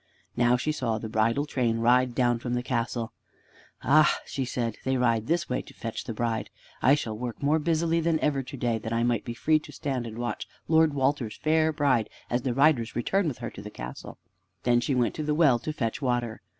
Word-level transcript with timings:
Now 0.35 0.57
she 0.57 0.71
saw 0.71 0.97
the 0.97 1.07
bridal 1.09 1.45
train 1.45 1.77
ride 1.77 2.15
down 2.15 2.39
from 2.39 2.55
the 2.55 2.63
castle. 2.63 3.13
"Ah," 3.83 4.17
she 4.25 4.45
said, 4.45 4.77
"they 4.83 4.97
ride 4.97 5.27
this 5.27 5.47
way 5.47 5.61
to 5.61 5.75
fetch 5.75 6.05
the 6.05 6.13
bride. 6.15 6.49
I 6.81 6.95
shall 6.95 7.15
work 7.15 7.43
more 7.43 7.59
busily 7.59 7.99
than 7.99 8.19
ever 8.19 8.41
to 8.41 8.57
day 8.57 8.79
that 8.79 8.91
I 8.93 9.03
may 9.03 9.19
be 9.19 9.35
free 9.35 9.59
to 9.59 9.71
stand 9.71 10.07
and 10.07 10.17
watch 10.17 10.47
Lord 10.67 10.95
Walter's 10.95 11.37
fair 11.37 11.71
bride 11.71 12.09
as 12.31 12.41
the 12.41 12.55
riders 12.55 12.95
return 12.95 13.27
with 13.27 13.37
her 13.37 13.51
to 13.51 13.61
the 13.61 13.69
castle!" 13.69 14.17
Then 14.63 14.81
she 14.81 14.95
went 14.95 15.13
to 15.17 15.23
the 15.23 15.35
well 15.35 15.59
to 15.59 15.71
fetch 15.71 16.01
water. 16.01 16.41